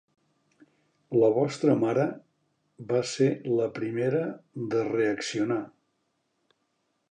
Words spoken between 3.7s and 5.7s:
primera de reaccionar.